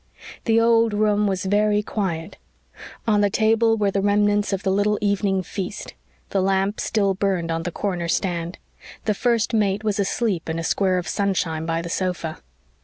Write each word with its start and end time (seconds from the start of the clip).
The 0.45 0.59
old 0.59 0.95
room 0.95 1.27
was 1.27 1.45
very 1.45 1.83
quiet. 1.83 2.37
On 3.05 3.21
the 3.21 3.29
table 3.29 3.77
were 3.77 3.91
the 3.91 4.01
remnants 4.01 4.51
of 4.51 4.63
the 4.63 4.71
little 4.71 4.97
evening 4.99 5.43
feast. 5.43 5.93
The 6.31 6.41
lamp 6.41 6.79
still 6.79 7.13
burned 7.13 7.51
on 7.51 7.61
the 7.61 7.71
corner 7.71 8.07
stand. 8.07 8.57
The 9.05 9.13
First 9.13 9.53
Mate 9.53 9.83
was 9.83 9.99
asleep 9.99 10.49
in 10.49 10.57
a 10.57 10.63
square 10.63 10.97
of 10.97 11.07
sunshine 11.07 11.67
by 11.67 11.83
the 11.83 11.87
sofa. 11.89 12.39